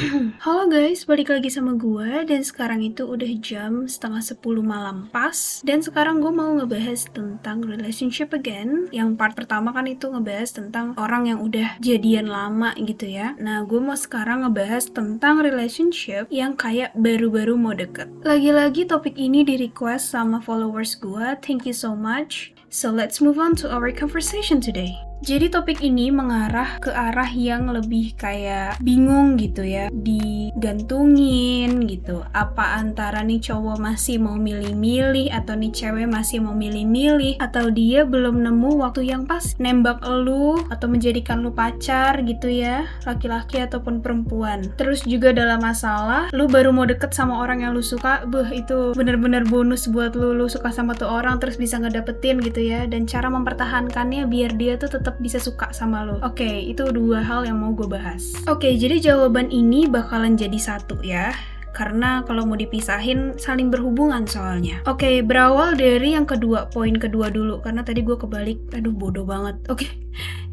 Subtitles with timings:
[0.44, 5.60] Halo guys, balik lagi sama gue dan sekarang itu udah jam setengah 10 malam pas
[5.60, 8.88] dan sekarang gue mau ngebahas tentang relationship again.
[8.96, 13.36] Yang part pertama kan itu ngebahas tentang orang yang udah jadian lama gitu ya.
[13.36, 18.08] Nah gue mau sekarang ngebahas tentang relationship yang kayak baru-baru mau deket.
[18.24, 22.56] Lagi-lagi topik ini di request sama followers gue thank you so much.
[22.72, 27.68] So let's move on to our conversation today jadi topik ini mengarah ke arah yang
[27.72, 32.24] lebih kayak bingung gitu ya, digantungin gitu.
[32.32, 38.04] Apa antara nih cowok masih mau milih-milih atau nih cewek masih mau milih-milih atau dia
[38.08, 44.00] belum nemu waktu yang pas nembak lu atau menjadikan lu pacar gitu ya, laki-laki ataupun
[44.00, 44.72] perempuan.
[44.80, 48.96] Terus juga dalam masalah, lu baru mau deket sama orang yang lu suka, beh itu
[48.96, 52.88] bener-bener bonus buat lu, lu suka sama tuh orang terus bisa ngedapetin gitu ya.
[52.88, 56.22] Dan cara mempertahankannya biar dia tuh tetap tetap bisa suka sama lo.
[56.22, 58.30] Oke, okay, itu dua hal yang mau gue bahas.
[58.46, 61.34] Oke, okay, jadi jawaban ini bakalan jadi satu ya
[61.70, 64.82] karena kalau mau dipisahin saling berhubungan soalnya.
[64.86, 69.26] Oke, okay, berawal dari yang kedua, poin kedua dulu karena tadi gue kebalik, aduh bodoh
[69.26, 69.58] banget.
[69.66, 69.90] Oke, okay.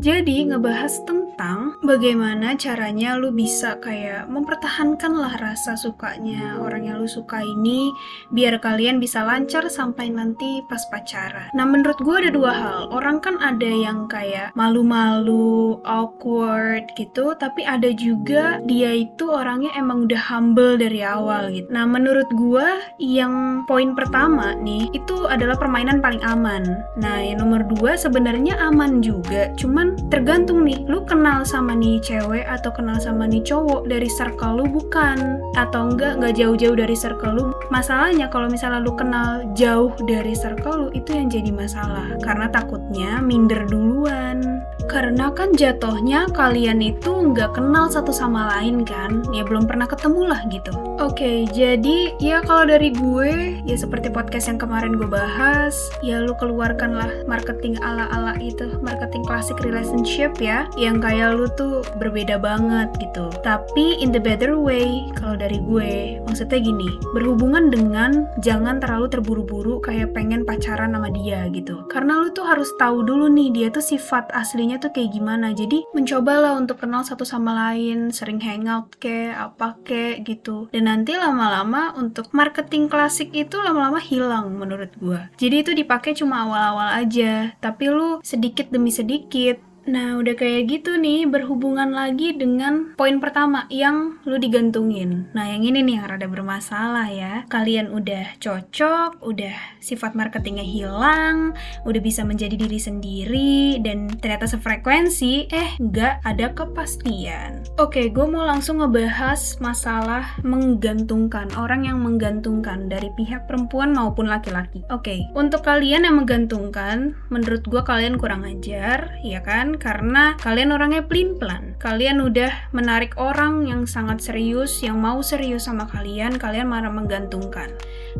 [0.00, 7.04] Jadi ngebahas tentang bagaimana caranya lu bisa kayak mempertahankan lah rasa sukanya orang yang lu
[7.04, 7.92] suka ini
[8.32, 11.52] biar kalian bisa lancar sampai nanti pas pacaran.
[11.52, 12.80] Nah menurut gue ada dua hal.
[12.88, 20.08] Orang kan ada yang kayak malu-malu, awkward gitu, tapi ada juga dia itu orangnya emang
[20.08, 21.68] udah humble dari awal gitu.
[21.68, 26.64] Nah menurut gue yang poin pertama nih itu adalah permainan paling aman.
[26.96, 32.46] Nah yang nomor dua sebenarnya aman juga, cuman tergantung nih lu kenal sama nih cewek
[32.46, 35.42] atau kenal sama nih cowok dari circle lu bukan?
[35.58, 37.44] Atau enggak enggak jauh-jauh dari circle lu?
[37.74, 42.14] Masalahnya kalau misalnya lu kenal jauh dari circle lu itu yang jadi masalah.
[42.22, 44.62] Karena takutnya minder duluan.
[44.90, 49.22] Karena kan jatuhnya kalian itu nggak kenal satu sama lain kan?
[49.30, 50.74] Ya belum pernah ketemu lah gitu.
[51.00, 56.20] Oke okay, jadi ya kalau dari gue ya seperti podcast yang kemarin gue bahas ya
[56.20, 62.92] lu keluarkanlah marketing ala-ala itu marketing klasik relationship ya yang kayak lu tuh berbeda banget
[63.00, 63.32] gitu.
[63.40, 69.80] Tapi in the better way, kalau dari gue, maksudnya gini, berhubungan dengan jangan terlalu terburu-buru
[69.80, 71.88] kayak pengen pacaran sama dia gitu.
[71.88, 75.56] Karena lu tuh harus tahu dulu nih dia tuh sifat aslinya tuh kayak gimana.
[75.56, 80.68] Jadi mencobalah untuk kenal satu sama lain, sering hangout ke, apa ke gitu.
[80.76, 85.24] Dan nanti lama-lama untuk marketing klasik itu lama-lama hilang menurut gue.
[85.40, 89.71] Jadi itu dipakai cuma awal-awal aja, tapi lu sedikit demi sedikit sedikit.
[89.82, 95.26] Nah, udah kayak gitu nih, berhubungan lagi dengan poin pertama yang lu digantungin.
[95.34, 97.42] Nah, yang ini nih yang rada bermasalah ya.
[97.50, 105.50] Kalian udah cocok, udah sifat marketingnya hilang, udah bisa menjadi diri sendiri, dan ternyata sefrekuensi,
[105.50, 107.66] eh nggak ada kepastian.
[107.82, 114.86] Oke, gue mau langsung ngebahas masalah menggantungkan, orang yang menggantungkan dari pihak perempuan maupun laki-laki.
[114.94, 119.71] Oke, untuk kalian yang menggantungkan, menurut gue kalian kurang ajar, ya kan?
[119.76, 121.76] Karena kalian orangnya pelin-pelan.
[121.80, 127.72] Kalian udah menarik orang yang sangat serius, yang mau serius sama kalian, kalian marah menggantungkan.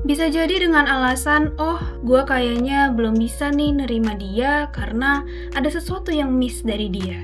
[0.03, 6.09] Bisa jadi dengan alasan, oh gue kayaknya belum bisa nih nerima dia karena ada sesuatu
[6.11, 7.21] yang miss dari dia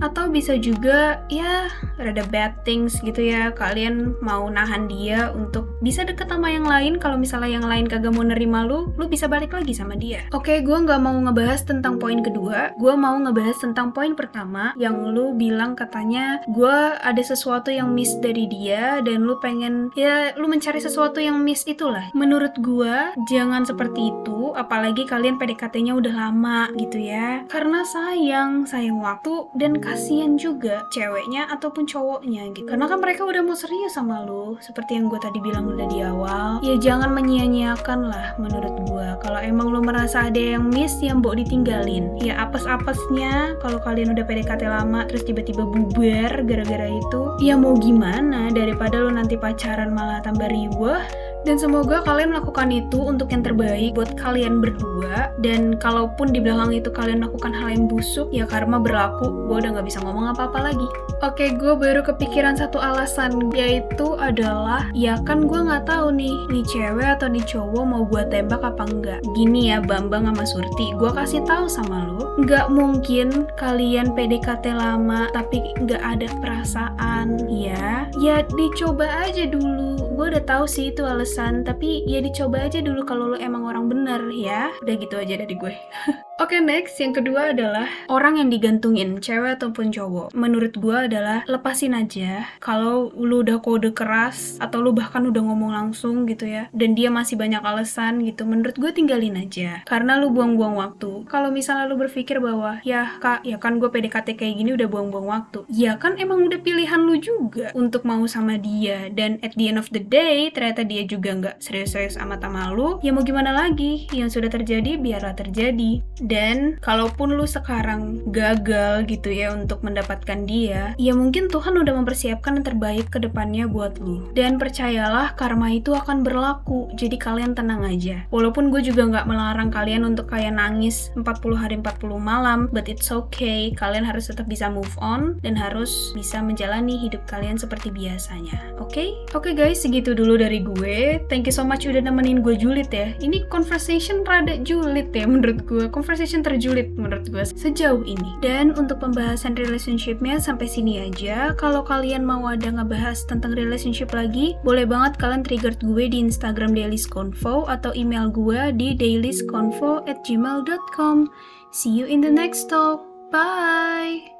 [0.00, 3.52] atau bisa juga ya rada bad things gitu ya.
[3.52, 7.00] Kalian mau nahan dia untuk bisa deket sama yang lain.
[7.00, 10.28] Kalau misalnya yang lain kagak mau nerima lu lu bisa balik lagi sama dia.
[10.32, 12.76] Oke gue nggak mau ngebahas tentang poin kedua.
[12.76, 18.16] Gue mau ngebahas tentang poin pertama yang lu bilang katanya gue ada sesuatu yang miss
[18.20, 22.12] dari dia dan lu pengen ya lu mencari sesuatu yang miss itulah.
[22.12, 24.52] Menurut gue jangan seperti itu.
[24.56, 27.44] Apalagi kalian PDKT-nya udah lama gitu ya.
[27.48, 32.66] Karena sayang sayang waktu dan kasihan juga ceweknya ataupun cowoknya gitu.
[32.66, 36.02] Karena kan mereka udah mau serius sama lu seperti yang gue tadi bilang udah di
[36.02, 41.22] awal ya jangan menyia-nyiakan lah menurut gue kalau emang lu merasa ada yang miss yang
[41.22, 43.54] mau ditinggalin ya apes-apesnya.
[43.62, 48.50] Kalau kalian udah PDKT lama terus tiba-tiba bubar gara-gara itu ya mau gimana?
[48.50, 51.06] Daripada lu nanti pacaran malah tambah riwah
[51.46, 55.30] dan semoga kalian melakukan itu untuk yang terbaik buat kalian berdua.
[55.38, 59.30] Dan kalaupun di belakang itu kalian melakukan hal yang busuk, ya karma berlaku.
[59.46, 60.88] Gue udah gak bisa ngomong apa-apa lagi.
[61.22, 66.66] Oke, gue baru kepikiran satu alasan, yaitu adalah, ya kan gue gak tahu nih, nih
[66.66, 69.22] cewek atau nih cowok mau gue tembak apa enggak.
[69.38, 75.30] Gini ya, Bambang sama Surti, gue kasih tahu sama lo, nggak mungkin kalian PDKT lama
[75.30, 78.10] tapi nggak ada perasaan, ya.
[78.18, 79.94] Ya dicoba aja dulu.
[80.16, 83.92] Gue udah tahu sih itu alasan tapi ya dicoba aja dulu kalau lo emang orang
[83.92, 84.72] bener ya.
[84.80, 85.74] Udah gitu aja dari gue
[86.36, 87.00] Oke, okay, next.
[87.00, 90.36] Yang kedua adalah orang yang digantungin, cewek ataupun cowok.
[90.36, 92.44] Menurut gue adalah lepasin aja.
[92.60, 97.08] Kalau lu udah kode keras, atau lu bahkan udah ngomong langsung gitu ya, dan dia
[97.08, 99.80] masih banyak alasan gitu, menurut gue tinggalin aja.
[99.88, 101.24] Karena lu buang-buang waktu.
[101.24, 105.32] Kalau misalnya lu berpikir bahwa, ya kak, ya kan gue PDKT kayak gini udah buang-buang
[105.32, 105.64] waktu.
[105.72, 109.08] Ya kan emang udah pilihan lu juga untuk mau sama dia.
[109.08, 113.00] Dan at the end of the day, ternyata dia juga nggak serius-serius amat sama lu.
[113.00, 114.04] Ya mau gimana lagi?
[114.12, 120.92] Yang sudah terjadi, biarlah terjadi dan kalaupun lu sekarang gagal gitu ya untuk mendapatkan dia,
[120.98, 124.26] ya mungkin Tuhan udah mempersiapkan yang terbaik ke depannya buat lu.
[124.34, 128.26] Dan percayalah karma itu akan berlaku, jadi kalian tenang aja.
[128.34, 133.14] Walaupun gue juga nggak melarang kalian untuk kayak nangis 40 hari 40 malam, but it's
[133.14, 133.70] okay.
[133.78, 138.58] Kalian harus tetap bisa move on dan harus bisa menjalani hidup kalian seperti biasanya.
[138.82, 138.90] Oke?
[138.90, 139.08] Okay?
[139.36, 141.22] Oke okay guys, segitu dulu dari gue.
[141.30, 143.14] Thank you so much udah nemenin gue julid ya.
[143.22, 145.86] Ini conversation rada julid ya menurut gue.
[145.86, 148.40] Conversation ter terjulit menurut gue sejauh ini.
[148.40, 151.52] Dan untuk pembahasan relationshipnya sampai sini aja.
[151.54, 156.72] Kalau kalian mau ada ngebahas tentang relationship lagi, boleh banget kalian trigger gue di Instagram
[156.72, 161.28] dailysconfo atau email gue di dailysconfo at gmail.com.
[161.76, 163.04] See you in the next talk.
[163.28, 164.32] Bye!